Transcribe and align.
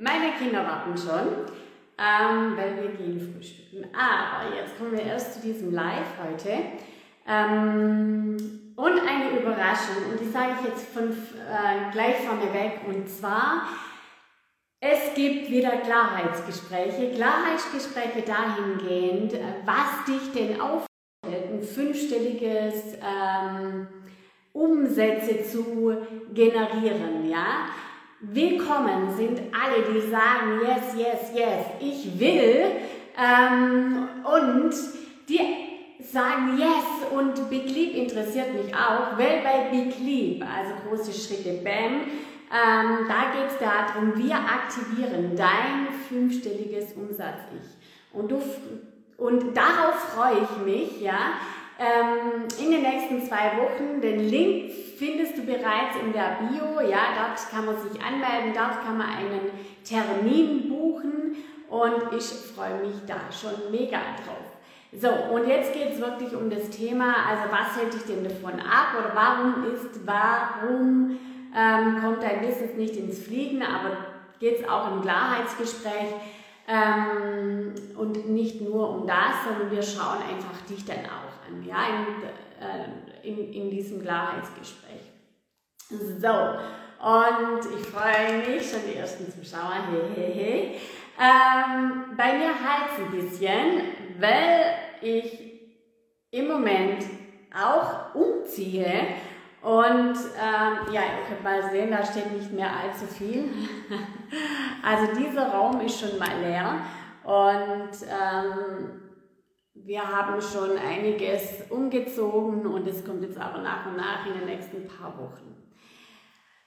Meine 0.00 0.30
Kinder 0.38 0.64
warten 0.64 0.96
schon, 0.96 1.46
ähm, 1.98 2.56
weil 2.56 2.76
wir 2.76 2.90
gehen 2.90 3.20
frühstücken. 3.20 3.84
Aber 3.92 4.54
jetzt 4.54 4.78
kommen 4.78 4.92
wir 4.92 5.02
erst 5.02 5.34
zu 5.34 5.40
diesem 5.40 5.72
Live 5.72 6.14
heute. 6.22 6.50
Ähm, 7.26 8.36
und 8.76 8.92
eine 9.00 9.40
Überraschung, 9.40 9.96
und 10.08 10.20
die 10.20 10.30
sage 10.30 10.52
ich 10.60 10.68
jetzt 10.68 10.92
von, 10.94 11.10
äh, 11.10 11.90
gleich 11.90 12.14
vorneweg, 12.18 12.82
und 12.86 13.10
zwar, 13.10 13.66
es 14.78 15.14
gibt 15.16 15.50
wieder 15.50 15.78
Klarheitsgespräche. 15.78 17.16
Klarheitsgespräche 17.16 18.22
dahingehend, 18.22 19.34
was 19.64 20.04
dich 20.06 20.32
denn 20.32 20.60
aufhält, 20.60 20.86
ein 21.26 21.60
fünfstelliges 21.60 22.94
ähm, 23.02 23.88
Umsätze 24.52 25.42
zu 25.42 25.96
generieren, 26.32 27.28
ja. 27.28 27.66
Willkommen 28.20 29.16
sind 29.16 29.40
alle, 29.54 29.94
die 29.94 30.10
sagen, 30.10 30.58
yes, 30.60 30.92
yes, 30.96 31.30
yes, 31.32 31.66
ich 31.78 32.18
will. 32.18 32.64
Ähm, 33.16 34.08
und 34.24 34.74
die 35.28 35.38
sagen 36.02 36.58
yes 36.58 37.12
und 37.12 37.48
Big 37.48 37.70
Leap 37.70 37.94
interessiert 37.94 38.54
mich 38.54 38.74
auch, 38.74 39.16
weil 39.16 39.40
bei 39.44 39.70
Big 39.70 40.00
Leap, 40.00 40.44
also 40.44 40.74
große 40.88 41.12
Schritte, 41.12 41.60
bam, 41.62 42.10
ähm, 42.50 43.06
da 43.06 43.30
geht 43.36 43.50
es 43.50 43.58
darum, 43.60 44.12
wir 44.16 44.34
aktivieren 44.34 45.36
dein 45.36 45.86
fünfstelliges 46.08 46.94
Umsatz-Ich. 46.94 47.76
Und, 48.12 48.32
und 49.16 49.56
darauf 49.56 49.94
freue 49.94 50.38
ich 50.42 50.64
mich, 50.64 51.00
ja, 51.00 51.34
ähm, 51.78 52.48
in 52.58 52.70
den 52.70 52.82
nächsten 52.82 53.26
zwei 53.26 53.56
Wochen. 53.56 54.00
Den 54.00 54.28
Link 54.28 54.72
findest 54.98 55.38
du 55.38 55.42
bereits 55.42 55.96
in 56.02 56.12
der 56.12 56.38
Bio. 56.40 56.80
Ja, 56.80 57.14
dort 57.16 57.50
kann 57.50 57.66
man 57.66 57.76
sich 57.76 58.00
anmelden, 58.02 58.52
dort 58.54 58.84
kann 58.84 58.98
man 58.98 59.08
einen 59.08 59.50
Termin 59.84 60.68
buchen 60.68 61.36
und 61.68 62.16
ich 62.16 62.24
freue 62.24 62.80
mich 62.80 62.96
da 63.06 63.16
schon 63.30 63.70
mega 63.70 63.98
drauf. 63.98 64.48
So, 64.90 65.08
und 65.34 65.46
jetzt 65.46 65.74
geht 65.74 65.92
es 65.92 66.00
wirklich 66.00 66.34
um 66.34 66.48
das 66.48 66.70
Thema, 66.70 67.14
also 67.28 67.42
was 67.50 67.76
hält 67.76 67.92
dich 67.92 68.04
denn 68.04 68.24
davon 68.24 68.58
ab 68.58 68.94
oder 68.98 69.12
warum 69.14 69.70
ist, 69.74 70.06
warum 70.06 71.18
ähm, 71.54 72.00
kommt 72.00 72.22
dein 72.22 72.40
Business 72.40 72.74
nicht 72.74 72.96
ins 72.96 73.18
Fliegen, 73.18 73.62
aber 73.62 73.98
geht 74.40 74.60
es 74.60 74.68
auch 74.68 74.90
im 74.92 75.02
Klarheitsgespräch 75.02 76.14
ähm, 76.66 77.74
und 77.96 78.30
nicht 78.30 78.62
nur 78.62 78.88
um 78.88 79.06
das, 79.06 79.44
sondern 79.46 79.70
wir 79.70 79.82
schauen 79.82 80.22
einfach 80.22 80.58
dich 80.68 80.84
dann 80.86 81.04
auch 81.04 81.27
an, 81.48 81.64
ja, 81.64 81.86
in, 81.88 82.22
äh, 82.60 83.28
in, 83.28 83.52
in 83.52 83.70
diesem 83.70 84.02
Klarheitsgespräch. 84.02 85.02
So, 85.88 86.28
und 87.00 87.60
ich 87.78 87.86
freue 87.86 88.38
mich, 88.46 88.70
schon 88.70 88.80
die 88.86 88.96
ersten 88.96 89.30
Zuschauer, 89.32 89.74
hey, 89.90 90.02
hey, 90.14 90.32
hey. 90.34 90.80
Ähm, 91.20 92.16
bei 92.16 92.36
mir 92.36 92.48
halt 92.48 92.98
ein 92.98 93.10
bisschen, 93.10 93.82
weil 94.20 94.74
ich 95.00 95.48
im 96.30 96.48
Moment 96.48 97.04
auch 97.54 98.14
umziehe 98.14 99.08
und 99.62 100.14
ähm, 100.14 100.92
ja, 100.92 101.00
ihr 101.00 101.26
könnt 101.28 101.42
mal 101.42 101.70
sehen, 101.70 101.90
da 101.90 102.04
steht 102.04 102.32
nicht 102.32 102.52
mehr 102.52 102.70
allzu 102.70 103.06
viel. 103.06 103.48
also 104.82 105.14
dieser 105.18 105.48
Raum 105.48 105.80
ist 105.80 105.98
schon 105.98 106.18
mal 106.18 106.40
leer 106.40 106.80
und 107.24 107.90
ähm, 108.04 109.07
wir 109.84 110.02
haben 110.02 110.40
schon 110.40 110.76
einiges 110.76 111.70
umgezogen 111.70 112.66
und 112.66 112.86
es 112.86 113.04
kommt 113.04 113.22
jetzt 113.22 113.38
aber 113.38 113.58
nach 113.58 113.86
und 113.86 113.96
nach 113.96 114.26
in 114.26 114.34
den 114.34 114.46
nächsten 114.46 114.86
paar 114.86 115.16
Wochen. 115.18 115.54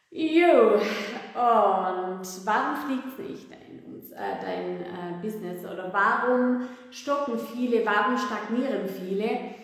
Jo, 0.10 0.74
und 0.74 2.46
warum 2.46 2.76
fliegt 2.86 3.08
es 3.08 3.18
nicht 3.20 3.52
dein, 3.52 4.02
äh, 4.12 4.42
dein 4.42 4.82
äh, 4.82 5.22
Business 5.22 5.64
oder 5.64 5.92
warum 5.94 6.68
stocken 6.90 7.40
viele, 7.40 7.86
warum 7.86 8.18
stagnieren 8.18 8.88
viele 8.88 9.56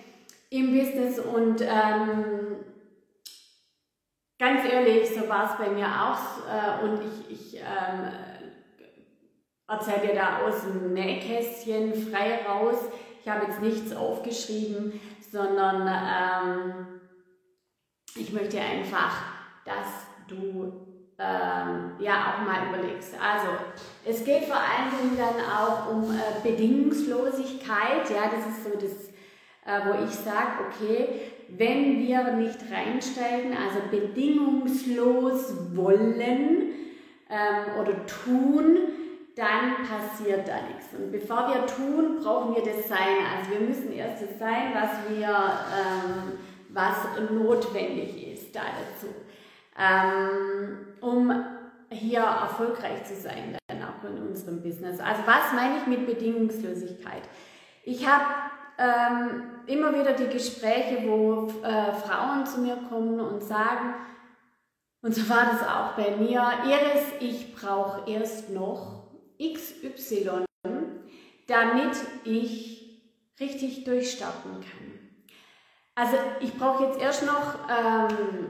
im 0.49 0.71
Business 0.71 1.19
und 1.19 1.61
ähm, 1.61 2.57
Ganz 4.39 4.71
ehrlich, 4.71 5.09
so 5.09 5.27
war 5.27 5.51
es 5.51 5.57
bei 5.57 5.71
mir 5.71 5.87
auch 5.87 6.45
äh, 6.47 6.83
und 6.83 6.99
ich, 7.01 7.31
ich 7.31 7.55
ähm, 7.55 8.11
erzähle 9.67 10.07
dir 10.07 10.13
da 10.13 10.45
aus 10.45 10.61
dem 10.61 10.93
Nähkästchen 10.93 11.91
frei 11.91 12.45
raus. 12.47 12.77
Ich 13.27 13.33
habe 13.33 13.47
jetzt 13.47 13.61
nichts 13.61 13.93
aufgeschrieben, 13.93 15.01
sondern 15.33 15.85
ähm, 15.85 17.01
ich 18.15 18.31
möchte 18.31 18.57
einfach, 18.57 19.21
dass 19.65 20.05
du 20.29 20.71
ähm, 21.19 21.91
ja 21.99 22.35
auch 22.35 22.45
mal 22.45 22.69
überlegst. 22.69 23.15
Also 23.21 23.49
es 24.05 24.23
geht 24.23 24.45
vor 24.45 24.55
allen 24.55 24.91
Dingen 24.97 25.17
dann 25.17 25.43
auch 25.45 25.91
um 25.91 26.09
äh, 26.09 26.49
Bedingungslosigkeit. 26.49 28.09
Ja, 28.09 28.31
das 28.33 28.47
ist 28.47 28.63
so 28.63 28.69
das, 28.79 29.09
äh, 29.65 29.85
wo 29.85 30.05
ich 30.05 30.11
sage, 30.11 30.63
okay, 30.69 31.09
wenn 31.49 31.99
wir 31.99 32.31
nicht 32.31 32.59
reinsteigen, 32.71 33.51
also 33.51 33.79
bedingungslos 33.91 35.75
wollen 35.75 36.71
ähm, 37.29 37.77
oder 37.77 38.05
tun, 38.05 38.77
dann 39.37 39.87
passiert 39.87 40.47
da 40.47 40.55
nichts. 40.67 40.87
Und 40.97 41.11
bevor 41.11 41.47
wir 41.49 41.65
tun, 41.67 42.19
brauchen 42.21 42.55
wir 42.55 42.63
das 42.63 42.87
Sein. 42.87 43.17
Also 43.37 43.51
wir 43.51 43.59
müssen 43.59 43.93
erst 43.93 44.23
das 44.23 44.39
sein, 44.39 44.73
was 44.73 45.15
wir, 45.15 45.27
ähm, 45.27 46.39
was 46.69 46.95
notwendig 47.31 48.33
ist 48.33 48.55
da 48.55 48.61
dazu, 48.61 49.13
ähm, 49.77 50.87
um 51.01 51.45
hier 51.89 52.21
erfolgreich 52.21 53.05
zu 53.05 53.15
sein, 53.15 53.57
dann 53.67 53.83
auch 53.83 54.03
in 54.09 54.27
unserem 54.27 54.61
Business. 54.61 54.99
Also 54.99 55.21
was 55.27 55.53
meine 55.53 55.77
ich 55.77 55.87
mit 55.87 56.07
Bedingungslosigkeit? 56.07 57.21
Ich 57.83 58.07
habe 58.07 58.25
ähm, 58.79 59.43
immer 59.67 59.93
wieder 59.93 60.13
die 60.13 60.27
Gespräche, 60.27 61.07
wo 61.07 61.47
äh, 61.63 61.93
Frauen 61.93 62.45
zu 62.45 62.59
mir 62.59 62.77
kommen 62.89 63.19
und 63.19 63.43
sagen, 63.43 63.93
und 65.03 65.13
so 65.13 65.29
war 65.29 65.45
das 65.51 65.61
auch 65.61 65.93
bei 65.93 66.17
mir, 66.17 66.41
Iris, 66.65 67.05
ich 67.19 67.55
brauche 67.55 68.11
erst 68.11 68.49
noch 68.49 68.96
XY, 69.41 70.45
damit 71.47 71.95
ich 72.23 72.77
richtig 73.39 73.83
durchstarten 73.83 74.51
kann. 74.61 74.97
Also 75.95 76.17
ich 76.39 76.53
brauche 76.53 76.85
jetzt 76.85 76.99
erst 76.99 77.25
noch, 77.25 77.55
ähm, 77.69 78.49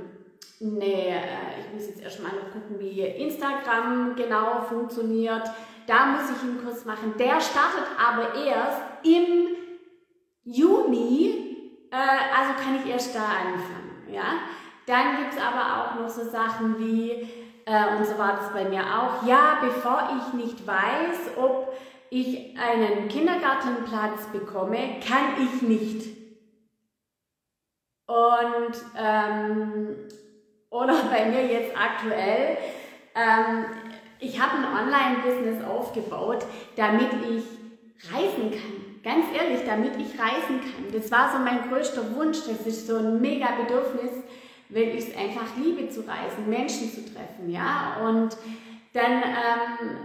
nee, 0.59 1.15
ich 1.59 1.73
muss 1.73 1.87
jetzt 1.87 2.01
erst 2.01 2.21
mal 2.21 2.31
noch 2.33 2.51
gucken, 2.51 2.79
wie 2.79 3.01
Instagram 3.01 4.15
genau 4.15 4.61
funktioniert. 4.61 5.43
Da 5.87 6.07
muss 6.07 6.29
ich 6.29 6.43
einen 6.43 6.61
Kurs 6.61 6.83
machen. 6.83 7.13
Der 7.17 7.39
startet 7.39 7.85
aber 7.97 8.35
erst 8.35 8.81
im 9.03 9.55
Juni, 10.43 11.87
äh, 11.91 11.95
also 11.95 12.53
kann 12.61 12.75
ich 12.83 12.91
erst 12.91 13.15
da 13.15 13.23
anfangen. 13.23 14.07
Ja? 14.11 14.39
Dann 14.85 15.17
gibt 15.17 15.33
es 15.33 15.39
aber 15.41 15.95
auch 15.95 16.01
noch 16.01 16.09
so 16.09 16.29
Sachen 16.29 16.79
wie, 16.79 17.27
äh, 17.67 17.97
und 17.97 18.05
so 18.05 18.17
war 18.17 18.37
das 18.37 18.53
bei 18.53 18.63
mir 18.63 18.79
auch, 18.79 19.27
ja, 19.27 19.57
bevor 19.61 20.09
ich 20.17 20.33
nicht 20.33 20.65
weiß, 20.65 21.35
ob 21.37 21.75
ich 22.09 22.57
einen 22.57 23.09
Kindergartenplatz 23.09 24.27
bekomme, 24.31 25.01
kann 25.05 25.35
ich 25.43 25.61
nicht. 25.61 26.17
Und, 28.05 28.73
ähm, 28.97 29.95
oder 30.69 30.93
bei 31.11 31.25
mir 31.25 31.45
jetzt 31.45 31.75
aktuell, 31.77 32.57
ähm, 33.13 33.65
ich 34.19 34.39
habe 34.41 34.59
ein 34.59 34.85
Online-Business 34.85 35.61
aufgebaut, 35.65 36.45
damit 36.77 37.09
ich 37.29 37.43
reisen 38.13 38.49
kann. 38.49 39.01
Ganz 39.03 39.25
ehrlich, 39.37 39.65
damit 39.65 39.97
ich 39.97 40.17
reisen 40.17 40.61
kann. 40.61 40.91
Das 40.93 41.11
war 41.11 41.33
so 41.33 41.39
mein 41.39 41.69
größter 41.69 42.15
Wunsch. 42.15 42.37
Das 42.47 42.65
ist 42.65 42.87
so 42.87 42.95
ein 42.95 43.19
mega 43.19 43.47
Bedürfnis, 43.61 44.23
weil 44.69 44.95
ich 44.95 45.09
es 45.09 45.17
einfach 45.17 45.55
liebe 45.61 45.89
zu 45.89 46.01
reisen, 46.01 46.49
Menschen 46.49 46.91
zu 46.91 47.01
treffen, 47.05 47.49
ja. 47.49 47.97
Und 48.03 48.37
dann 48.93 49.11
ähm, 49.11 49.97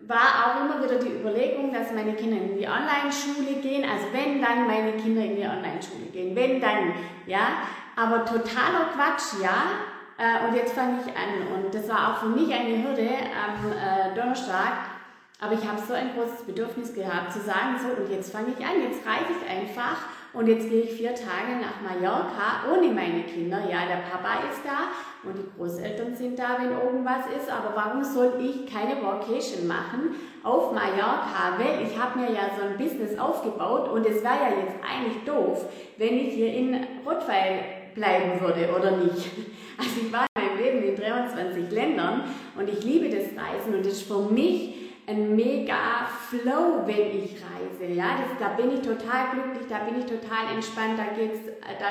war 0.00 0.44
auch 0.46 0.64
immer 0.64 0.84
wieder 0.84 0.98
die 0.98 1.20
Überlegung, 1.20 1.72
dass 1.72 1.92
meine 1.92 2.14
Kinder 2.14 2.36
in 2.36 2.58
die 2.58 2.66
Online-Schule 2.66 3.60
gehen. 3.60 3.84
Also 3.84 4.06
wenn 4.12 4.40
dann 4.42 4.66
meine 4.66 4.92
Kinder 4.92 5.22
in 5.22 5.36
die 5.36 5.46
Online-Schule 5.46 6.06
gehen, 6.12 6.36
wenn 6.36 6.60
dann, 6.60 6.92
ja. 7.26 7.62
Aber 7.96 8.24
totaler 8.24 8.90
Quatsch, 8.94 9.42
ja. 9.42 9.84
Äh, 10.18 10.48
und 10.48 10.56
jetzt 10.56 10.74
fange 10.74 10.98
ich 11.00 11.08
an. 11.08 11.54
Und 11.54 11.74
das 11.74 11.88
war 11.88 12.12
auch 12.12 12.18
für 12.18 12.28
mich 12.28 12.52
eine 12.52 12.82
Hürde 12.82 13.08
am 13.08 13.70
äh, 13.70 14.14
Donnerstag 14.14 14.96
aber 15.40 15.52
ich 15.54 15.66
habe 15.66 15.80
so 15.86 15.92
ein 15.92 16.14
großes 16.14 16.46
Bedürfnis 16.46 16.94
gehabt 16.94 17.32
zu 17.32 17.40
sagen, 17.40 17.76
so 17.78 17.88
und 18.00 18.10
jetzt 18.10 18.32
fange 18.32 18.54
ich 18.58 18.64
an, 18.64 18.82
jetzt 18.82 19.04
reise 19.06 19.32
ich 19.38 19.50
einfach 19.50 19.98
und 20.36 20.48
jetzt 20.48 20.68
gehe 20.68 20.82
ich 20.82 20.92
vier 20.92 21.14
Tage 21.14 21.56
nach 21.60 21.80
Mallorca 21.80 22.64
ohne 22.70 22.92
meine 22.92 23.22
Kinder. 23.22 23.58
Ja, 23.60 23.86
der 23.86 24.02
Papa 24.10 24.44
ist 24.50 24.60
da 24.64 24.92
und 25.26 25.38
die 25.38 25.48
Großeltern 25.56 26.14
sind 26.14 26.38
da, 26.38 26.58
wenn 26.60 26.72
irgendwas 26.72 27.24
ist. 27.34 27.50
Aber 27.50 27.74
warum 27.74 28.04
soll 28.04 28.34
ich 28.40 28.70
keine 28.70 29.02
Vacation 29.02 29.66
machen 29.66 30.14
auf 30.42 30.72
Mallorca? 30.72 31.56
Weil 31.58 31.86
ich 31.86 31.98
habe 31.98 32.18
mir 32.18 32.32
ja 32.32 32.50
so 32.54 32.66
ein 32.66 32.76
Business 32.76 33.18
aufgebaut 33.18 33.88
und 33.88 34.04
es 34.06 34.22
wäre 34.22 34.34
ja 34.34 34.50
jetzt 34.60 34.76
eigentlich 34.84 35.24
doof, 35.24 35.64
wenn 35.96 36.18
ich 36.18 36.34
hier 36.34 36.52
in 36.52 36.86
Rottweil 37.06 37.64
bleiben 37.94 38.38
würde 38.40 38.68
oder 38.74 38.96
nicht. 38.98 39.30
Also 39.78 40.00
ich 40.06 40.10
war 40.10 40.24
in 40.34 40.42
meinem 40.42 40.58
Leben 40.58 40.88
in 40.88 40.96
23 40.96 41.70
Ländern 41.70 42.22
und 42.58 42.66
ich 42.66 42.82
liebe 42.82 43.14
das 43.14 43.26
Reisen 43.36 43.74
und 43.74 43.84
das 43.84 43.92
ist 43.92 44.08
für 44.08 44.20
mich 44.20 44.74
ein 45.06 45.36
mega 45.36 46.08
Flow, 46.28 46.82
wenn 46.86 47.22
ich 47.22 47.36
reise. 47.42 47.92
Ja, 47.92 48.16
das, 48.18 48.38
da 48.38 48.54
bin 48.54 48.72
ich 48.72 48.80
total 48.80 49.30
glücklich, 49.32 49.66
da 49.68 49.78
bin 49.80 49.98
ich 50.00 50.06
total 50.06 50.54
entspannt, 50.54 50.98
da 50.98 51.14
geht's, 51.14 51.46
äh, 51.46 51.78
da, 51.78 51.86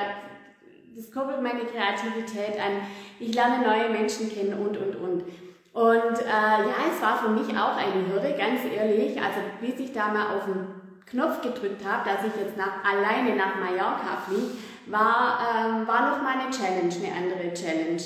das 0.94 1.10
koppelt 1.10 1.42
meine 1.42 1.64
Kreativität 1.64 2.60
an. 2.60 2.82
Ich 3.18 3.34
lerne 3.34 3.66
neue 3.66 3.90
Menschen 3.90 4.28
kennen 4.28 4.54
und 4.54 4.76
und 4.76 4.96
und. 4.96 5.24
Und 5.72 6.18
äh, 6.20 6.26
ja, 6.26 6.76
es 6.90 7.02
war 7.02 7.18
für 7.18 7.28
mich 7.28 7.48
auch 7.56 7.76
eine 7.76 8.08
Hürde, 8.08 8.34
ganz 8.36 8.60
ehrlich. 8.64 9.20
Also 9.20 9.40
bis 9.60 9.78
ich 9.78 9.92
da 9.92 10.08
mal 10.08 10.36
auf 10.36 10.46
den 10.46 10.66
Knopf 11.06 11.42
gedrückt 11.42 11.84
habe, 11.84 12.08
dass 12.08 12.24
ich 12.26 12.40
jetzt 12.40 12.56
nach, 12.56 12.82
alleine 12.84 13.36
nach 13.36 13.56
Mallorca 13.56 14.22
fliege, 14.26 14.52
war, 14.86 15.38
ähm, 15.40 15.86
war 15.86 16.10
noch 16.10 16.22
mal 16.22 16.38
eine 16.38 16.50
Challenge, 16.50 16.94
eine 16.94 17.14
andere 17.14 17.52
Challenge. 17.52 18.02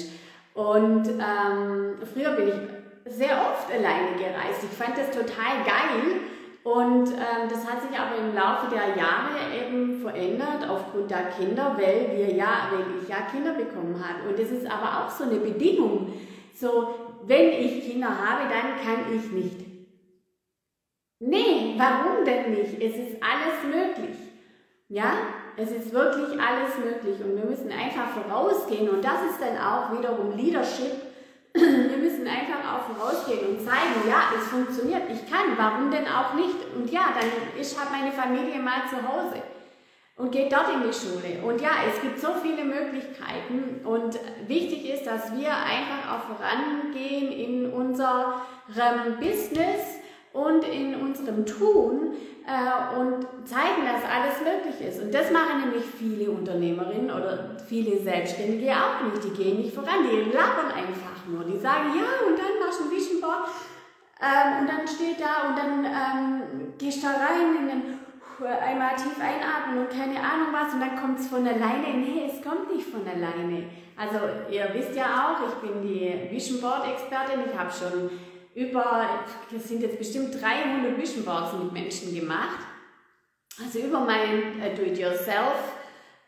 Und 0.55 1.09
ähm, 1.09 1.95
früher 2.13 2.33
bin 2.33 2.49
ich 2.49 2.80
sehr 3.11 3.33
oft 3.33 3.71
alleine 3.73 4.17
gereist. 4.17 4.63
Ich 4.63 4.77
fand 4.77 4.97
das 4.97 5.11
total 5.11 5.65
geil. 5.65 6.21
Und 6.63 7.09
ähm, 7.09 7.49
das 7.49 7.67
hat 7.67 7.81
sich 7.83 7.99
aber 7.99 8.17
im 8.17 8.35
Laufe 8.35 8.69
der 8.71 8.95
Jahre 8.95 9.39
eben 9.65 10.01
verändert 10.03 10.69
aufgrund 10.69 11.11
der 11.11 11.31
Kinder, 11.31 11.75
weil 11.77 12.11
wir 12.15 12.35
ja, 12.35 12.69
weil 12.71 13.03
ich 13.03 13.09
ja 13.09 13.23
Kinder 13.31 13.55
bekommen 13.55 13.97
habe. 13.97 14.29
Und 14.29 14.39
das 14.39 14.51
ist 14.51 14.71
aber 14.71 15.05
auch 15.05 15.11
so 15.11 15.25
eine 15.25 15.41
Bedingung. 15.41 16.13
So, 16.55 16.95
wenn 17.25 17.49
ich 17.49 17.91
Kinder 17.91 18.09
habe, 18.09 18.43
dann 18.51 18.77
kann 18.85 19.15
ich 19.15 19.33
nicht. 19.33 19.67
Nee, 21.19 21.77
warum 21.79 22.25
denn 22.25 22.51
nicht? 22.51 22.75
Es 22.75 22.97
ist 22.97 23.23
alles 23.23 23.65
möglich. 23.65 24.17
Ja, 24.89 25.13
es 25.57 25.71
ist 25.71 25.93
wirklich 25.93 26.39
alles 26.41 26.77
möglich 26.79 27.25
und 27.25 27.37
wir 27.37 27.45
müssen 27.45 27.71
einfach 27.71 28.09
vorausgehen 28.09 28.89
und 28.89 29.05
das 29.05 29.23
ist 29.31 29.41
dann 29.41 29.57
auch 29.57 29.97
wiederum 29.97 30.37
Leadership. 30.37 31.10
Wir 31.53 31.97
müssen 31.97 32.27
einfach 32.29 32.63
auch 32.73 32.95
vorausgehen 32.95 33.49
und 33.49 33.61
zeigen, 33.61 34.09
ja, 34.09 34.31
es 34.39 34.49
funktioniert, 34.49 35.03
ich 35.11 35.31
kann, 35.31 35.57
warum 35.57 35.91
denn 35.91 36.07
auch 36.07 36.35
nicht? 36.35 36.57
Und 36.77 36.91
ja, 36.91 37.13
dann 37.15 37.29
ich 37.59 37.79
habe 37.79 37.91
meine 37.91 38.13
Familie 38.13 38.61
mal 38.61 38.83
zu 38.89 38.97
Hause 38.97 39.43
und 40.17 40.31
geht 40.31 40.53
dort 40.53 40.69
in 40.69 40.83
die 40.87 40.93
Schule. 40.93 41.43
Und 41.45 41.61
ja, 41.61 41.71
es 41.89 42.01
gibt 42.01 42.21
so 42.21 42.29
viele 42.43 42.65
Möglichkeiten 42.65 43.85
und 43.85 44.19
wichtig 44.47 44.89
ist, 44.91 45.07
dass 45.07 45.35
wir 45.37 45.51
einfach 45.51 46.13
auch 46.13 46.37
vorangehen 46.37 47.33
in 47.33 47.73
unserem 47.73 49.19
Business 49.19 50.00
und 50.33 50.65
in 50.65 50.95
unserem 50.95 51.45
Tun 51.45 52.15
äh, 52.47 52.99
und 52.99 53.27
zeigen, 53.45 53.83
dass 53.85 54.05
alles 54.05 54.39
möglich 54.41 54.89
ist. 54.89 55.03
Und 55.03 55.13
das 55.13 55.31
machen 55.31 55.63
nämlich 55.63 55.85
viele 55.85 56.31
Unternehmerinnen 56.31 57.11
oder 57.11 57.57
viele 57.69 57.99
Selbstständige 57.99 58.73
auch 58.73 59.03
nicht. 59.05 59.25
Die 59.25 59.43
gehen 59.43 59.59
nicht 59.59 59.75
voran, 59.75 60.07
die 60.09 60.31
labern 60.31 60.71
einfach 60.71 61.27
nur. 61.29 61.45
Die 61.45 61.59
sagen, 61.59 61.91
ja, 61.97 62.29
und 62.29 62.39
dann 62.39 62.65
machst 62.65 62.81
du 62.81 62.85
ein 62.85 62.91
Vision 62.91 63.21
Board 63.21 63.49
ähm, 64.23 64.61
und 64.61 64.69
dann 64.69 64.87
steht 64.87 65.21
da 65.21 65.49
und 65.49 65.59
dann 65.59 65.85
ähm, 65.85 66.75
gehst 66.79 67.03
da 67.03 67.11
rein 67.11 67.57
in 67.59 67.69
den 67.69 68.01
einmal 68.47 68.97
tief 68.97 69.21
einatmen 69.21 69.85
und 69.85 69.91
keine 69.91 70.19
Ahnung 70.19 70.49
was 70.53 70.73
und 70.73 70.81
dann 70.81 70.97
kommt 70.97 71.21
es 71.21 71.29
von 71.29 71.47
alleine. 71.47 71.99
Nee, 71.99 72.31
es 72.33 72.43
kommt 72.43 72.75
nicht 72.75 72.87
von 72.87 73.07
alleine. 73.07 73.65
Also 73.97 74.19
ihr 74.51 74.71
wisst 74.73 74.97
ja 74.97 75.05
auch, 75.05 75.47
ich 75.47 75.55
bin 75.57 75.83
die 75.83 76.31
Vision 76.31 76.61
Board 76.61 76.89
Expertin. 76.89 77.41
Ich 77.51 77.59
habe 77.59 77.71
schon 77.71 78.11
über, 78.55 79.25
das 79.51 79.69
sind 79.69 79.83
jetzt 79.83 79.99
bestimmt 79.99 80.35
300 80.41 80.97
Vision 80.99 81.25
Boards 81.25 81.53
mit 81.53 81.73
Menschen 81.73 82.15
gemacht. 82.15 82.59
Also 83.63 83.81
über 83.81 84.01
meinen 84.01 84.61
äh, 84.61 84.75
Do-it-yourself 84.75 85.75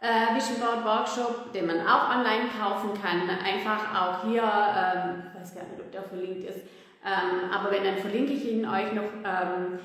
äh, 0.02 0.34
Vision 0.34 0.58
Board 0.58 0.84
Workshop, 0.84 1.52
den 1.52 1.66
man 1.66 1.86
auch 1.86 2.10
online 2.10 2.48
kaufen 2.58 2.90
kann. 3.00 3.28
Einfach 3.30 3.94
auch 3.94 4.24
hier, 4.24 4.42
ähm, 4.42 5.22
ich 5.28 5.40
weiß 5.40 5.54
gar 5.54 5.64
nicht, 5.64 5.80
ob 5.80 5.90
der 5.92 6.02
verlinkt 6.02 6.44
ist, 6.44 6.60
ähm, 7.04 7.50
aber 7.52 7.70
wenn, 7.70 7.84
dann 7.84 7.98
verlinke 7.98 8.32
ich 8.32 8.50
ihn 8.50 8.66
euch 8.66 8.92
noch. 8.92 9.10
Ähm, 9.24 9.78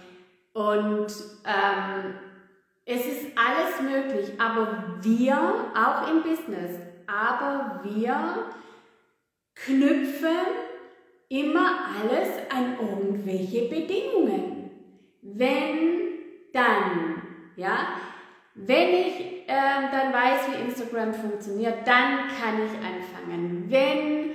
und 0.54 1.14
ähm, 1.46 2.16
es 2.86 3.06
ist 3.06 3.28
alles 3.38 3.82
möglich, 3.82 4.40
aber 4.40 4.96
wir, 5.02 5.38
auch 5.76 6.10
im 6.10 6.24
Business, 6.24 6.80
aber 7.06 7.82
wir 7.84 8.48
knüpfen 9.54 10.67
immer 11.30 11.80
alles 12.00 12.30
an 12.50 12.78
irgendwelche 12.80 13.68
Bedingungen. 13.68 14.72
Wenn, 15.22 16.02
dann, 16.54 17.22
ja. 17.56 17.90
Wenn 18.56 18.90
ich 18.90 19.48
äh, 19.48 19.92
dann 19.92 20.12
weiß, 20.12 20.48
wie 20.50 20.68
Instagram 20.68 21.14
funktioniert, 21.14 21.86
dann 21.86 22.28
kann 22.40 22.66
ich 22.66 22.72
anfangen. 22.80 23.66
Wenn 23.70 24.32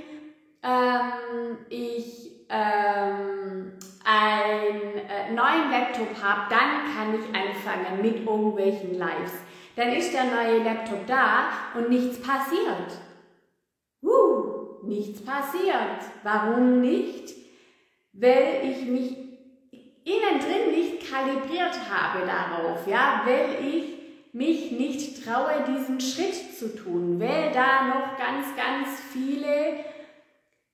ähm, 0.63 1.59
ich 1.69 2.31
ähm, 2.49 3.73
einen 4.05 4.93
äh, 5.09 5.33
neuen 5.33 5.71
Laptop 5.71 6.23
habe, 6.23 6.43
dann 6.51 6.95
kann 6.95 7.19
ich 7.19 7.27
anfangen 7.35 8.01
mit 8.01 8.25
irgendwelchen 8.25 8.97
Lives. 8.97 9.33
Dann 9.75 9.89
ist 9.93 10.13
der 10.13 10.25
neue 10.25 10.63
Laptop 10.63 11.07
da 11.07 11.49
und 11.75 11.89
nichts 11.89 12.21
passiert. 12.21 12.93
Nichts 14.83 15.25
passiert. 15.25 16.01
Warum 16.23 16.81
nicht? 16.81 17.35
Weil 18.13 18.71
ich 18.71 18.87
mich 18.87 19.17
innen 20.05 20.41
drin 20.41 20.75
nicht 20.75 21.11
kalibriert 21.11 21.79
habe 21.89 22.27
darauf, 22.27 22.87
ja, 22.87 23.23
weil 23.25 23.57
ich 23.65 24.03
mich 24.33 24.73
nicht 24.73 25.25
traue, 25.25 25.65
diesen 25.69 26.01
Schritt 26.01 26.35
zu 26.59 26.75
tun, 26.75 27.21
weil 27.21 27.53
da 27.53 27.87
noch 27.87 28.17
ganz, 28.17 28.47
ganz 28.57 29.01
viele, 29.13 29.85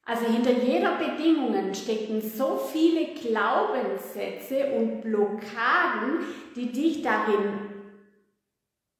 also 0.05 0.27
hinter 0.27 0.53
jeder 0.53 0.97
Bedingung 0.97 1.75
stecken 1.75 2.23
so 2.23 2.57
viele 2.57 3.15
Glaubenssätze 3.15 4.73
und 4.73 5.03
Blockaden, 5.03 6.21
die 6.55 6.73
dich 6.73 7.03
darin 7.03 7.69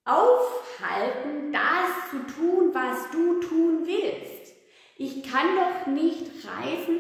aufhalten, 0.05 1.53
das 1.53 2.11
zu 2.11 2.19
tun, 2.35 2.71
was 2.73 3.11
du 3.11 3.41
tun 3.41 3.87
willst. 3.87 4.38
Ich 5.01 5.23
kann 5.23 5.47
doch 5.55 5.87
nicht 5.93 6.27
reisen 6.45 6.99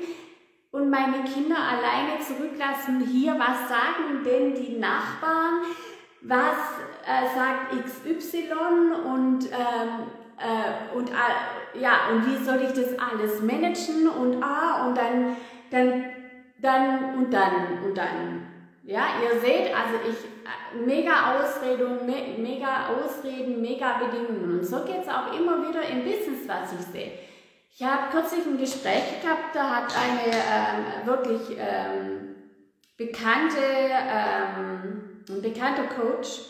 und 0.70 0.88
meine 0.88 1.24
Kinder 1.24 1.56
alleine 1.56 2.20
zurücklassen. 2.20 3.00
Hier, 3.00 3.36
was 3.36 3.68
sagen 3.68 4.22
denn 4.24 4.54
die 4.54 4.78
Nachbarn? 4.78 5.64
Was 6.22 6.58
äh, 7.04 7.26
sagt 7.34 7.72
XY 7.84 8.52
und, 9.04 9.46
ähm, 9.46 10.06
äh, 10.38 10.96
und 10.96 11.10
äh, 11.10 11.80
ja, 11.80 12.08
und 12.12 12.24
wie 12.24 12.44
soll 12.44 12.60
ich 12.62 12.72
das 12.72 12.96
alles 13.00 13.42
managen 13.42 14.08
und 14.08 14.44
ah, 14.44 14.86
und 14.86 14.96
dann, 14.96 15.36
dann, 15.72 16.04
dann 16.62 17.14
und 17.16 17.32
dann 17.32 17.82
und 17.84 17.98
dann. 17.98 18.46
Ja, 18.84 19.06
ihr 19.24 19.40
seht, 19.40 19.74
also 19.74 19.96
ich, 20.08 20.24
äh, 20.24 20.86
mega 20.86 21.34
Ausreden, 21.34 22.06
me, 22.06 22.38
mega 22.38 22.90
Ausreden, 22.90 23.60
mega 23.60 23.98
Bedingungen. 23.98 24.60
Und 24.60 24.64
so 24.64 24.84
geht 24.84 25.02
es 25.02 25.08
auch 25.08 25.36
immer 25.36 25.68
wieder 25.68 25.82
im 25.82 26.04
Business, 26.04 26.46
was 26.46 26.72
ich 26.72 26.86
sehe. 26.92 27.27
Ich 27.80 27.86
habe 27.86 28.10
kürzlich 28.10 28.44
ein 28.44 28.58
Gespräch 28.58 29.22
gehabt, 29.22 29.54
da 29.54 29.76
hat 29.76 29.94
eine 29.96 30.32
ähm, 30.34 31.06
wirklich 31.06 31.56
ähm, 31.56 32.34
bekannte, 32.96 33.62
ähm, 33.62 35.22
ein 35.28 35.42
bekannter 35.42 35.84
Coach, 35.84 36.40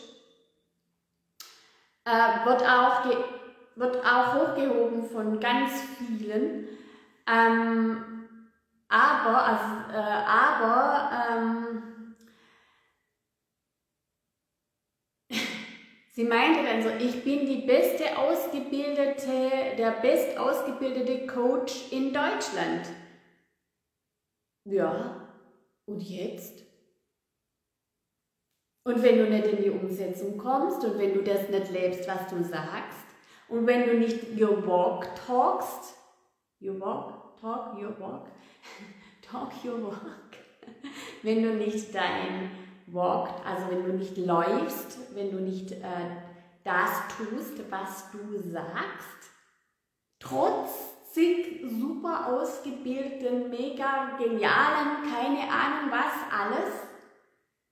äh, 2.05 2.45
wird, 2.45 2.63
auch 2.67 3.05
wird 3.75 4.03
auch 4.03 4.33
hochgehoben 4.33 5.07
von 5.07 5.39
ganz 5.39 5.83
vielen. 5.99 6.67
Ähm, 7.27 8.39
aber, 8.87 9.45
also, 9.45 9.93
äh, 9.93 10.23
aber 10.25 11.11
ähm, 11.29 12.15
Sie 16.19 16.25
meinte 16.25 16.65
dann 16.65 16.83
so, 16.83 16.89
ich 16.89 17.23
bin 17.23 17.45
die 17.45 17.65
beste 17.65 18.17
ausgebildete, 18.17 19.77
der 19.77 20.01
best 20.01 20.37
ausgebildete 20.37 21.25
Coach 21.25 21.93
in 21.93 22.13
Deutschland. 22.13 22.89
Ja, 24.65 25.29
und 25.85 26.01
jetzt? 26.01 26.65
Und 28.83 29.01
wenn 29.01 29.17
du 29.17 29.29
nicht 29.29 29.47
in 29.47 29.63
die 29.63 29.69
Umsetzung 29.69 30.37
kommst 30.37 30.83
und 30.83 30.99
wenn 30.99 31.13
du 31.13 31.23
das 31.23 31.47
nicht 31.47 31.71
lebst, 31.71 32.05
was 32.05 32.27
du 32.27 32.43
sagst, 32.43 33.05
und 33.47 33.65
wenn 33.65 33.87
du 33.87 33.93
nicht 33.93 34.37
your 34.37 34.67
walk 34.67 35.07
talkst, 35.25 35.95
your 36.59 36.81
walk, 36.81 37.39
talk, 37.39 37.81
your 37.81 37.97
walk, 37.97 38.27
talk 39.21 39.53
your 39.63 39.81
walk, 39.83 40.35
wenn 41.23 41.43
du 41.43 41.53
nicht 41.53 41.95
dein 41.95 42.68
walkt, 42.93 43.45
also 43.45 43.69
wenn 43.69 43.85
du 43.85 43.93
nicht 43.93 44.17
läufst, 44.17 45.15
wenn 45.15 45.31
du 45.31 45.37
nicht 45.37 45.71
äh, 45.71 45.77
das 46.63 46.89
tust, 47.17 47.69
was 47.69 48.11
du 48.11 48.37
sagst, 48.49 49.31
trotz 50.19 50.69
zig 51.11 51.61
super 51.79 52.27
ausgebildeten, 52.27 53.49
mega 53.49 54.17
genialen, 54.17 55.03
keine 55.03 55.51
Ahnung 55.51 55.91
was 55.91 56.13
alles, 56.31 56.73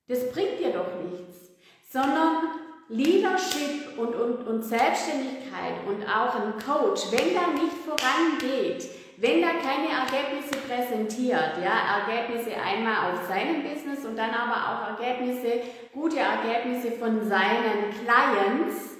das 0.08 0.32
bringt 0.32 0.60
dir 0.60 0.72
doch 0.72 1.02
nichts, 1.04 1.50
sondern 1.92 2.44
Leadership 2.90 3.98
und, 3.98 4.16
und, 4.16 4.48
und 4.48 4.64
Selbstständigkeit 4.64 5.86
und 5.88 6.04
auch 6.04 6.36
ein 6.36 6.54
Coach, 6.54 7.12
wenn 7.12 7.34
der 7.34 7.48
nicht 7.50 7.76
vorangeht, 7.86 8.90
Wenn 9.20 9.42
er 9.42 9.56
keine 9.56 9.90
Ergebnisse 9.90 10.58
präsentiert, 10.68 11.58
ja, 11.64 12.06
Ergebnisse 12.06 12.56
einmal 12.56 13.12
auf 13.12 13.28
seinem 13.28 13.64
Business 13.64 14.06
und 14.06 14.16
dann 14.16 14.30
aber 14.30 14.70
auch 14.70 15.00
Ergebnisse, 15.00 15.62
gute 15.92 16.20
Ergebnisse 16.20 16.92
von 16.92 17.28
seinen 17.28 17.90
Clients, 17.90 18.96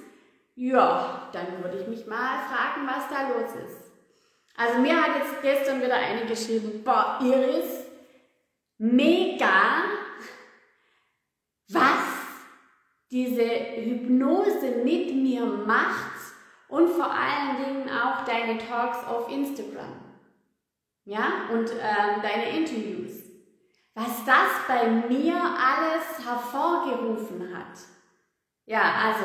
ja, 0.56 1.28
dann 1.32 1.62
würde 1.62 1.78
ich 1.78 1.86
mich 1.86 2.04
mal 2.08 2.40
fragen, 2.48 2.84
was 2.84 3.08
da 3.08 3.28
los 3.28 3.54
ist. 3.64 3.92
Also 4.56 4.80
mir 4.80 5.00
hat 5.00 5.18
jetzt 5.18 5.40
gestern 5.40 5.80
wieder 5.80 5.94
eine 5.94 6.26
geschrieben, 6.26 6.82
boah, 6.82 7.20
Iris, 7.22 7.86
mega, 8.78 9.84
was 11.68 12.02
diese 13.12 13.44
Hypnose 13.44 14.82
mit 14.82 15.14
mir 15.14 15.44
macht 15.44 16.16
und 16.66 16.88
vor 16.88 17.08
allen 17.08 17.64
Dingen 17.64 17.88
auch 17.88 18.24
deine 18.24 18.58
Talks 18.58 19.06
auf 19.06 19.30
Instagram. 19.30 20.07
Ja, 21.08 21.48
und 21.50 21.70
ähm, 21.70 22.20
deine 22.20 22.58
Interviews. 22.58 23.22
Was 23.94 24.26
das 24.26 24.66
bei 24.68 24.90
mir 25.08 25.36
alles 25.36 26.22
hervorgerufen 26.22 27.48
hat. 27.50 27.78
Ja, 28.66 28.82
also 29.06 29.24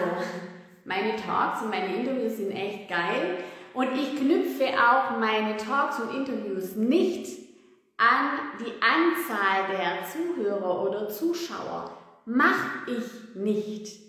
meine 0.85 1.17
Talks 1.17 1.61
und 1.61 1.71
meine 1.71 1.93
Interviews 1.93 2.37
sind 2.37 2.51
echt 2.51 2.87
geil. 2.87 3.39
Und 3.73 3.91
ich 3.97 4.15
knüpfe 4.15 4.67
auch 4.67 5.19
meine 5.19 5.57
Talks 5.57 5.99
und 5.99 6.15
Interviews 6.15 6.77
nicht 6.77 7.37
an 7.97 8.39
die 8.61 8.71
Anzahl 8.81 9.67
der 9.69 10.05
Zuhörer 10.07 10.83
oder 10.83 11.09
Zuschauer. 11.09 11.97
Mach 12.23 12.87
ich 12.87 13.35
nicht. 13.35 13.99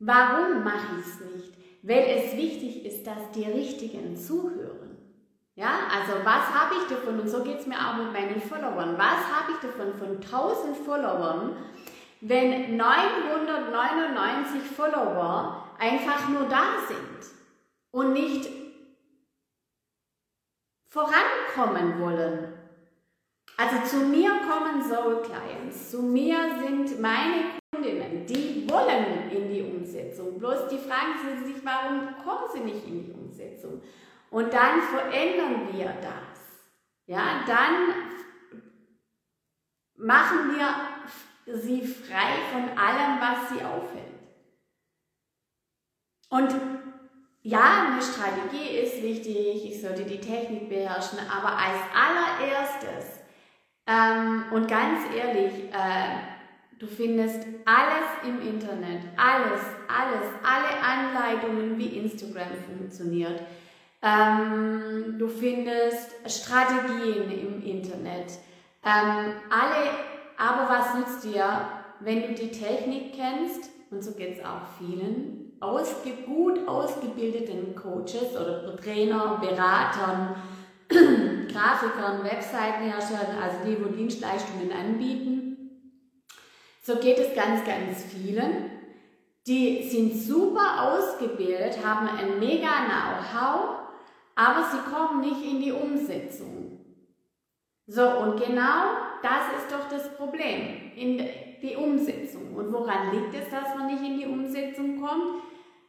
Warum 0.00 0.64
mache 0.64 0.96
ich 0.98 1.06
es 1.06 1.20
nicht? 1.20 1.52
Weil 1.82 2.06
es 2.16 2.36
wichtig 2.36 2.84
ist, 2.84 3.06
dass 3.06 3.30
die 3.36 3.44
Richtigen 3.44 4.16
zuhören. 4.16 4.83
Ja, 5.56 5.86
also 5.88 6.24
was 6.24 6.52
habe 6.52 6.74
ich 6.82 6.88
davon? 6.88 7.20
Und 7.20 7.28
so 7.28 7.44
geht 7.44 7.60
es 7.60 7.66
mir 7.66 7.76
auch 7.76 7.96
mit 7.96 8.12
meinen 8.12 8.40
Followern. 8.40 8.98
Was 8.98 9.24
habe 9.32 9.52
ich 9.52 9.58
davon 9.58 9.94
von 9.94 10.16
1000 10.16 10.76
Followern, 10.76 11.56
wenn 12.20 12.76
999 12.76 14.62
Follower 14.76 15.68
einfach 15.78 16.28
nur 16.28 16.48
da 16.48 16.78
sind 16.88 17.30
und 17.92 18.12
nicht 18.14 18.50
vorankommen 20.88 22.00
wollen? 22.00 22.54
Also 23.56 23.88
zu 23.88 24.06
mir 24.06 24.30
kommen 24.50 24.82
Soul 24.82 25.22
Clients, 25.22 25.92
zu 25.92 26.02
mir 26.02 26.36
sind 26.60 27.00
meine 27.00 27.60
Kundinnen, 27.72 28.26
die 28.26 28.68
wollen 28.68 29.30
in 29.30 29.48
die 29.48 29.62
Umsetzung. 29.62 30.36
Bloß 30.40 30.66
die 30.68 30.78
fragen 30.78 31.14
sie 31.22 31.52
sich, 31.52 31.64
warum 31.64 32.16
kommen 32.24 32.48
sie 32.52 32.60
nicht 32.60 32.84
in 32.88 33.04
die 33.04 33.12
Umsetzung? 33.12 33.80
Und 34.34 34.52
dann 34.52 34.82
verändern 34.82 35.68
wir 35.72 35.94
das. 36.02 36.58
Ja, 37.06 37.44
dann 37.46 37.94
machen 39.94 40.56
wir 40.56 41.54
sie 41.56 41.86
frei 41.86 42.40
von 42.50 42.76
allem, 42.76 43.20
was 43.20 43.50
sie 43.50 43.64
aufhält. 43.64 44.12
Und 46.30 46.52
ja, 47.42 47.92
eine 47.92 48.02
Strategie 48.02 48.76
ist 48.76 49.04
wichtig, 49.04 49.70
ich 49.70 49.80
sollte 49.80 50.02
die 50.02 50.18
Technik 50.18 50.68
beherrschen, 50.68 51.20
aber 51.30 51.56
als 51.56 51.78
allererstes 51.94 53.20
ähm, 53.86 54.46
und 54.50 54.66
ganz 54.66 55.14
ehrlich, 55.14 55.72
äh, 55.72 56.80
du 56.80 56.88
findest 56.88 57.46
alles 57.66 58.08
im 58.24 58.42
Internet, 58.44 59.02
alles, 59.16 59.60
alles, 59.86 60.26
alle 60.42 60.80
Anleitungen, 60.82 61.78
wie 61.78 61.98
Instagram 61.98 62.48
funktioniert. 62.66 63.40
Ähm, 64.04 65.16
du 65.18 65.28
findest 65.28 66.10
Strategien 66.26 67.30
im 67.30 67.62
Internet. 67.64 68.32
Ähm, 68.84 69.32
alle, 69.48 69.90
aber 70.36 70.68
was 70.68 70.94
nützt 70.94 71.24
dir, 71.24 71.66
wenn 72.00 72.22
du 72.22 72.34
die 72.34 72.50
Technik 72.50 73.14
kennst, 73.14 73.70
und 73.90 74.04
so 74.04 74.12
geht 74.12 74.38
es 74.38 74.44
auch 74.44 74.66
vielen, 74.78 75.56
ausge, 75.60 76.10
gut 76.26 76.68
ausgebildeten 76.68 77.74
Coaches 77.74 78.32
oder 78.34 78.76
Trainer, 78.76 79.40
Beratern, 79.40 80.36
Grafikern, 81.50 82.24
Webseitenherstellern, 82.24 83.38
also 83.42 83.56
die, 83.66 83.82
wo 83.82 83.88
Dienstleistungen 83.88 84.70
anbieten. 84.70 85.54
So 86.82 86.96
geht 86.96 87.18
es 87.18 87.34
ganz, 87.34 87.64
ganz 87.64 88.04
vielen. 88.04 88.70
Die 89.46 89.88
sind 89.88 90.14
super 90.20 90.82
ausgebildet, 90.82 91.78
haben 91.82 92.08
ein 92.08 92.38
mega 92.38 92.68
Know-how, 92.86 93.83
aber 94.34 94.64
sie 94.64 94.90
kommen 94.90 95.20
nicht 95.20 95.42
in 95.42 95.60
die 95.60 95.72
Umsetzung. 95.72 96.80
So, 97.86 98.02
und 98.02 98.40
genau 98.40 98.82
das 99.22 99.62
ist 99.62 99.72
doch 99.72 99.88
das 99.90 100.16
Problem, 100.16 100.92
in 100.96 101.18
die 101.60 101.76
Umsetzung. 101.76 102.54
Und 102.54 102.72
woran 102.72 103.10
liegt 103.12 103.34
es, 103.34 103.50
dass 103.50 103.74
man 103.76 103.86
nicht 103.86 104.02
in 104.02 104.18
die 104.18 104.26
Umsetzung 104.26 105.00
kommt? 105.00 105.42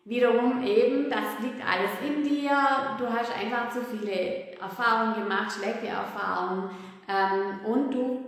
Wiederum 0.06 0.62
eben, 0.64 1.10
das 1.10 1.40
liegt 1.42 1.66
alles 1.66 1.92
in 2.06 2.24
dir. 2.24 2.52
Du 3.00 3.08
hast 3.08 3.32
einfach 3.38 3.72
zu 3.72 3.82
viele 3.82 4.52
Erfahrungen 4.60 5.24
gemacht, 5.24 5.52
schlechte 5.52 5.88
Erfahrungen. 5.88 6.70
Ähm, 7.08 7.66
und 7.66 7.92
du, 7.92 8.24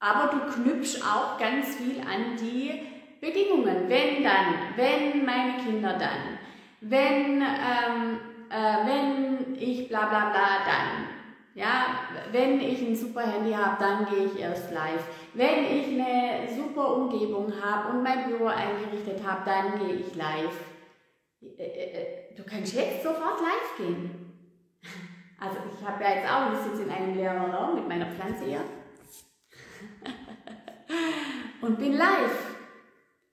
aber 0.00 0.32
du 0.32 0.52
knüpfst 0.52 1.02
auch 1.02 1.38
ganz 1.38 1.76
viel 1.76 2.00
an 2.00 2.36
die 2.40 2.82
Bedingungen. 3.20 3.88
Wenn 3.88 4.22
dann, 4.22 4.54
wenn 4.76 5.24
meine 5.24 5.58
Kinder 5.58 5.94
dann, 5.98 6.38
wenn, 6.80 7.42
ähm, 7.42 8.20
äh, 8.50 8.86
wenn 8.86 9.56
ich 9.56 9.88
bla 9.88 10.06
bla 10.06 10.30
bla 10.30 10.64
dann. 10.64 11.08
Ja, 11.54 12.00
wenn 12.30 12.60
ich 12.60 12.80
ein 12.82 12.94
super 12.94 13.22
Handy 13.22 13.52
habe, 13.52 13.76
dann 13.80 14.06
gehe 14.06 14.26
ich 14.26 14.38
erst 14.38 14.70
live. 14.70 15.04
Wenn 15.34 15.64
ich 15.64 15.88
eine 15.88 16.48
super 16.54 16.94
Umgebung 16.94 17.52
habe 17.60 17.88
und 17.88 18.04
mein 18.04 18.28
Büro 18.28 18.46
eingerichtet 18.46 19.26
habe, 19.26 19.42
dann 19.44 19.76
gehe 19.78 19.96
ich 19.96 20.14
live. 20.14 20.56
Äh, 21.42 21.62
äh, 21.62 21.92
äh, 21.92 22.34
du 22.36 22.44
kannst 22.44 22.74
jetzt 22.74 23.02
sofort 23.02 23.40
live 23.40 23.76
gehen. 23.76 24.24
Also 25.40 25.58
ich 25.72 25.86
habe 25.86 26.02
ja 26.02 26.14
jetzt 26.14 26.28
auch, 26.28 26.52
ich 26.52 26.58
sitze 26.58 26.82
in 26.82 26.90
einem 26.90 27.14
leeren 27.14 27.52
Raum 27.52 27.76
mit 27.76 27.86
meiner 27.86 28.06
Pflanze 28.06 28.44
hier 28.44 28.58
und 31.60 31.78
bin 31.78 31.92
live. 31.92 32.56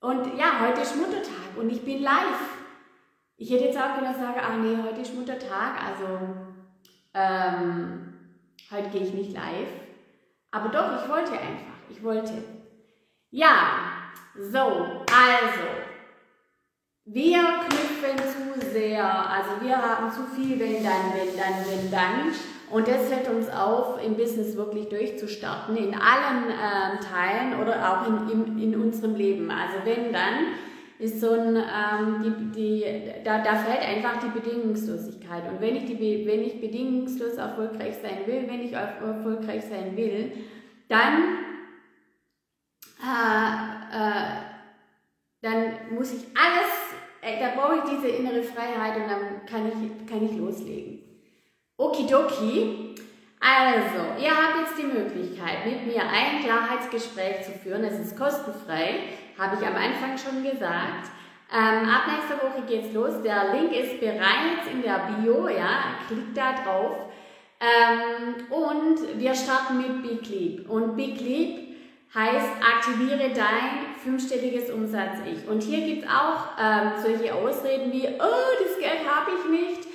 Und 0.02 0.38
ja, 0.38 0.62
heute 0.62 0.82
ist 0.82 0.96
Muttertag 0.96 1.58
und 1.58 1.72
ich 1.72 1.84
bin 1.84 2.04
live. 2.04 2.55
Ich 3.38 3.50
hätte 3.52 3.66
jetzt 3.66 3.78
auch 3.78 3.96
können 3.96 4.14
sagen, 4.14 4.40
ah 4.40 4.56
nee, 4.58 4.78
heute 4.82 5.02
ist 5.02 5.14
Muttertag, 5.14 5.74
also 5.84 6.20
ähm, 7.14 8.14
heute 8.72 8.90
gehe 8.90 9.02
ich 9.02 9.14
nicht 9.14 9.34
live. 9.34 9.68
Aber 10.52 10.70
doch, 10.70 11.04
ich 11.04 11.10
wollte 11.10 11.34
einfach, 11.34 11.76
ich 11.90 12.02
wollte. 12.02 12.32
Ja, 13.32 14.04
so, 14.38 14.60
also, 14.60 15.66
wir 17.04 17.40
knüpfen 17.68 18.18
zu 18.18 18.72
sehr, 18.72 19.04
also 19.06 19.62
wir 19.62 19.78
haben 19.78 20.10
zu 20.12 20.24
viel, 20.28 20.58
wenn 20.58 20.82
dann, 20.82 21.14
wenn 21.14 21.36
dann, 21.36 21.66
wenn 21.66 21.92
dann. 21.92 22.32
Und 22.72 22.88
das 22.88 23.12
hält 23.12 23.30
uns 23.30 23.50
auf, 23.50 24.02
im 24.04 24.16
Business 24.16 24.56
wirklich 24.56 24.88
durchzustarten, 24.88 25.76
in 25.76 25.94
allen 25.94 26.50
äh, 26.50 27.00
Teilen 27.04 27.62
oder 27.62 27.92
auch 27.92 28.08
in, 28.08 28.30
in, 28.30 28.60
in 28.60 28.82
unserem 28.82 29.16
Leben. 29.16 29.52
Also 29.52 29.76
wenn 29.84 30.12
dann, 30.14 30.48
ist 31.00 31.20
so 31.20 31.32
ein, 31.32 31.56
ähm, 31.56 32.24
die, 32.24 32.52
die, 32.52 33.24
da, 33.24 33.44
da 33.44 33.56
fällt 33.56 33.82
einfach 33.82 34.20
die 34.20 34.40
Bedingungslosigkeit. 34.40 35.44
Und 35.52 35.62
wenn 35.62 35.76
ich, 35.76 35.86
die, 35.86 36.26
wenn 36.26 36.42
ich 36.42 36.62
bedingungslos 36.62 37.34
erfolgreich 37.34 37.96
sein 38.02 38.26
will, 38.26 38.48
wenn 38.48 38.62
ich 38.62 38.74
erfolgreich 38.74 39.64
sein 39.66 39.96
will, 39.98 40.32
dann 40.88 41.46
äh, 43.02 43.96
äh, 43.96 44.56
dann 45.42 45.94
muss 45.94 46.12
ich 46.12 46.26
alles, 46.36 46.96
äh, 47.22 47.40
da 47.40 47.50
brauche 47.56 47.78
ich 47.78 47.96
diese 47.96 48.08
innere 48.08 48.42
Freiheit 48.42 48.98
und 48.98 49.08
dann 49.08 49.46
kann 49.46 49.68
ich, 49.68 50.08
kann 50.10 50.26
ich 50.26 50.36
loslegen. 50.38 51.04
Okidoki. 51.78 52.96
Also, 53.40 54.24
ihr 54.24 54.32
habt 54.32 54.58
jetzt 54.62 54.78
die 54.80 54.88
Möglichkeit, 54.88 55.66
mit 55.68 55.86
mir 55.86 56.02
ein 56.02 56.42
Klarheitsgespräch 56.44 57.46
zu 57.46 57.52
führen. 57.52 57.84
Es 57.84 58.00
ist 58.00 58.18
kostenfrei, 58.18 59.02
habe 59.38 59.58
ich 59.60 59.68
am 59.68 59.76
Anfang 59.76 60.18
schon 60.18 60.44
gesagt. 60.44 61.12
Ähm, 61.54 61.88
ab 61.88 62.04
nächster 62.08 62.38
Woche 62.42 62.64
geht's 62.68 62.94
los. 62.94 63.22
Der 63.24 63.54
Link 63.54 63.72
ist 63.72 64.00
bereits 64.00 64.68
in 64.72 64.82
der 64.82 65.08
Bio, 65.10 65.48
ja, 65.48 65.96
klickt 66.08 66.36
da 66.36 66.54
drauf. 66.54 66.98
Ähm, 67.60 68.52
und 68.52 69.20
wir 69.20 69.34
starten 69.36 69.78
mit 69.78 70.02
Big 70.02 70.28
Leap. 70.30 70.70
Und 70.70 70.96
Big 70.96 71.20
Leap 71.22 71.76
heißt, 72.14 72.50
aktiviere 72.62 73.30
dein 73.34 73.96
fünfstelliges 74.04 74.72
Umsatz-Ich. 74.72 75.48
Und 75.48 75.62
hier 75.64 75.86
gibt 75.86 76.06
es 76.06 76.10
auch 76.10 76.58
ähm, 76.60 76.92
solche 77.02 77.34
Ausreden 77.34 77.92
wie, 77.92 78.08
oh, 78.08 78.64
das 78.64 78.80
Geld 78.80 79.02
habe 79.08 79.32
ich 79.38 79.50
nicht, 79.50 79.88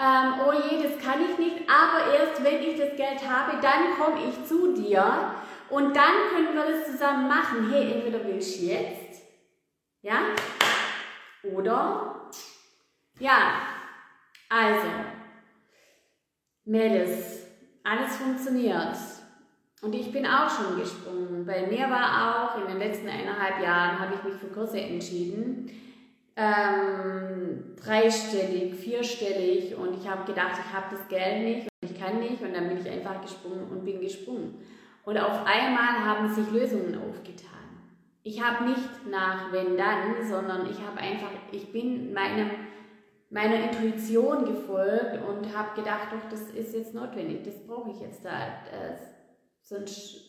ähm, 0.00 0.34
oh 0.46 0.52
je, 0.52 0.82
das 0.82 1.04
kann 1.04 1.20
ich 1.28 1.38
nicht, 1.38 1.56
aber 1.68 2.14
erst 2.14 2.44
wenn 2.44 2.62
ich 2.62 2.78
das 2.78 2.96
Geld 2.96 3.28
habe, 3.28 3.58
dann 3.60 3.96
komme 3.98 4.28
ich 4.28 4.46
zu 4.46 4.74
dir 4.74 5.32
und 5.70 5.94
dann 5.94 6.14
können 6.30 6.54
wir 6.54 6.64
das 6.64 6.86
zusammen 6.86 7.28
machen. 7.28 7.70
Hey, 7.70 7.92
entweder 7.92 8.24
willst 8.24 8.60
du 8.60 8.66
jetzt, 8.66 9.22
ja, 10.02 10.20
oder, 11.42 12.30
ja, 13.18 13.62
also, 14.48 14.88
Mädels, 16.64 17.46
alles 17.84 18.16
funktioniert. 18.16 18.96
Und 19.80 19.94
ich 19.94 20.10
bin 20.10 20.26
auch 20.26 20.50
schon 20.50 20.78
gesprungen. 20.78 21.46
Bei 21.46 21.66
mir 21.66 21.88
war 21.88 22.54
auch 22.54 22.60
in 22.60 22.66
den 22.66 22.78
letzten 22.78 23.08
eineinhalb 23.08 23.62
Jahren 23.62 23.98
habe 23.98 24.14
ich 24.14 24.22
mich 24.24 24.34
für 24.34 24.48
Kurse 24.48 24.80
entschieden. 24.80 25.70
Ähm, 26.34 27.74
dreistellig, 27.76 28.74
vierstellig 28.74 29.74
und 29.76 30.00
ich 30.00 30.08
habe 30.08 30.24
gedacht, 30.24 30.52
ich 30.58 30.72
habe 30.72 30.86
das 30.90 31.08
Geld 31.08 31.42
nicht 31.42 31.68
und 31.82 31.90
ich 31.90 32.00
kann 32.00 32.20
nicht 32.20 32.40
und 32.40 32.54
dann 32.54 32.68
bin 32.68 32.78
ich 32.78 32.88
einfach 32.88 33.20
gesprungen 33.20 33.68
und 33.68 33.84
bin 33.84 34.00
gesprungen. 34.00 34.54
Und 35.04 35.18
auf 35.18 35.46
einmal 35.46 36.04
haben 36.04 36.32
sich 36.32 36.50
Lösungen 36.50 37.00
aufgetan. 37.00 37.48
Ich 38.22 38.42
habe 38.42 38.64
nicht 38.64 39.06
nach 39.10 39.52
wenn 39.52 39.76
dann, 39.76 40.26
sondern 40.28 40.70
ich 40.70 40.78
habe 40.80 40.98
einfach, 40.98 41.30
ich 41.50 41.72
bin 41.72 42.12
meinem, 42.12 42.50
meiner 43.30 43.70
Intuition 43.70 44.44
gefolgt 44.44 45.18
und 45.26 45.56
habe 45.56 45.74
gedacht, 45.74 46.08
doch, 46.12 46.28
das 46.30 46.50
ist 46.50 46.74
jetzt 46.74 46.94
notwendig, 46.94 47.42
das 47.44 47.66
brauche 47.66 47.90
ich 47.90 48.00
jetzt 48.00 48.24
da, 48.24 48.32
das, 48.70 49.00
sonst 49.62 50.28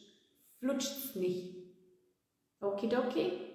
flutscht 0.59 0.97
es 0.97 1.15
nicht. 1.15 1.55
Okidoki. 2.61 3.49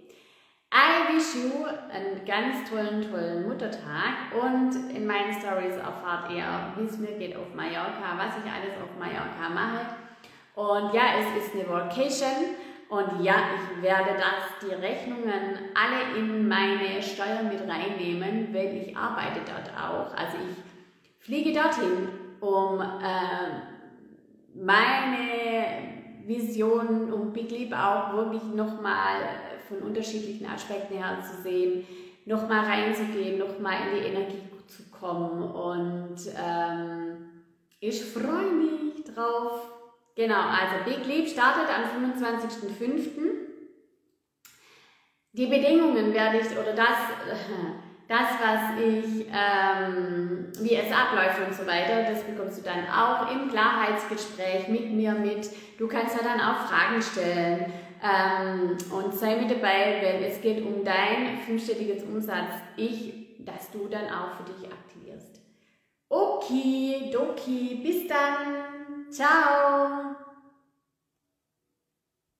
I 0.72 1.14
wish 1.14 1.36
you 1.36 1.64
einen 1.64 2.24
ganz 2.26 2.68
tollen, 2.68 3.00
tollen 3.08 3.46
Muttertag 3.46 4.34
und 4.42 4.90
in 4.90 5.06
meinen 5.06 5.32
Stories 5.32 5.76
erfahrt 5.76 6.32
ihr, 6.32 6.74
wie 6.76 6.86
es 6.86 6.98
mir 6.98 7.12
geht 7.16 7.36
auf 7.36 7.54
Mallorca, 7.54 8.18
was 8.18 8.44
ich 8.44 8.50
alles 8.50 8.74
auf 8.82 8.98
Mallorca 8.98 9.48
mache. 9.48 10.03
Und 10.54 10.94
ja, 10.94 11.02
es 11.18 11.44
ist 11.44 11.54
eine 11.54 11.68
Vacation 11.68 12.54
und 12.88 13.24
ja, 13.24 13.34
ich 13.54 13.82
werde 13.82 14.10
das, 14.16 14.60
die 14.62 14.74
Rechnungen 14.74 15.58
alle 15.74 16.16
in 16.16 16.46
meine 16.46 17.02
Steuern 17.02 17.48
mit 17.48 17.60
reinnehmen, 17.68 18.54
weil 18.54 18.76
ich 18.76 18.96
arbeite 18.96 19.40
dort 19.44 19.70
auch. 19.76 20.16
Also 20.16 20.36
ich 20.48 21.24
fliege 21.24 21.52
dorthin, 21.52 22.08
um 22.40 22.80
äh, 22.80 23.62
meine 24.54 25.94
Vision 26.24 27.12
und 27.12 27.32
Big 27.32 27.50
Leap 27.50 27.72
auch 27.72 28.12
wirklich 28.14 28.44
nochmal 28.44 29.16
von 29.68 29.78
unterschiedlichen 29.78 30.46
Aspekten 30.46 30.96
her 30.96 31.18
zu 31.20 31.42
sehen, 31.42 31.84
nochmal 32.26 32.64
reinzugehen, 32.64 33.38
nochmal 33.38 33.88
in 33.88 33.96
die 33.96 34.06
Energie 34.08 34.42
zu 34.66 34.84
kommen. 34.90 35.42
Und 35.42 36.16
ähm, 36.38 37.30
ich 37.80 38.04
freue 38.04 38.52
mich 38.52 39.04
drauf. 39.04 39.83
Genau, 40.16 40.42
also 40.42 40.84
Big 40.84 41.04
Leap 41.06 41.28
startet 41.28 41.68
am 41.68 42.04
25.05. 42.04 43.44
Die 45.32 45.46
Bedingungen 45.46 46.14
werde 46.14 46.38
ich, 46.38 46.56
oder 46.56 46.72
das, 46.72 46.96
das 48.08 48.28
was 48.40 48.78
ich, 48.80 49.26
ähm, 49.26 50.46
wie 50.60 50.76
es 50.76 50.92
abläuft 50.92 51.40
und 51.44 51.52
so 51.52 51.66
weiter, 51.66 52.04
das 52.08 52.22
bekommst 52.22 52.58
du 52.58 52.62
dann 52.62 52.86
auch 52.88 53.32
im 53.32 53.50
Klarheitsgespräch 53.50 54.68
mit 54.68 54.92
mir 54.92 55.12
mit. 55.12 55.50
Du 55.76 55.88
kannst 55.88 56.16
ja 56.16 56.22
dann 56.22 56.40
auch 56.40 56.68
Fragen 56.68 57.02
stellen 57.02 57.72
ähm, 58.00 58.76
und 58.92 59.12
sei 59.14 59.34
mit 59.34 59.50
dabei, 59.50 60.00
weil 60.00 60.24
es 60.30 60.40
geht 60.40 60.64
um 60.64 60.84
dein 60.84 61.38
fünfstelliges 61.44 62.04
Umsatz. 62.04 62.52
Ich, 62.76 63.44
dass 63.44 63.72
du 63.72 63.88
dann 63.88 64.06
auch 64.06 64.36
für 64.36 64.44
dich 64.44 64.70
aktivierst. 64.70 65.40
Okay, 66.08 67.10
Doki, 67.12 67.80
bis 67.82 68.06
dann. 68.06 68.73
Ciao! 69.14 70.13